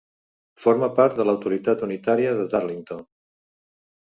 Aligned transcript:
Forma 0.61 0.87
part 0.99 1.19
de 1.19 1.25
l'autoritat 1.31 1.83
unitària 1.89 2.33
de 2.41 2.49
Darlington. 2.55 3.05